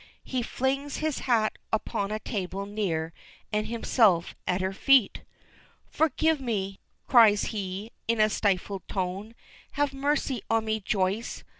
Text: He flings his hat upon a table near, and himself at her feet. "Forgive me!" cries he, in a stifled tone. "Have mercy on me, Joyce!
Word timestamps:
He 0.23 0.41
flings 0.41 0.95
his 0.97 1.19
hat 1.29 1.59
upon 1.71 2.09
a 2.09 2.17
table 2.17 2.65
near, 2.65 3.13
and 3.53 3.67
himself 3.67 4.33
at 4.47 4.59
her 4.59 4.73
feet. 4.73 5.21
"Forgive 5.91 6.41
me!" 6.41 6.79
cries 7.05 7.43
he, 7.53 7.91
in 8.07 8.19
a 8.19 8.27
stifled 8.27 8.87
tone. 8.87 9.35
"Have 9.73 9.93
mercy 9.93 10.41
on 10.49 10.65
me, 10.65 10.79
Joyce! 10.79 11.43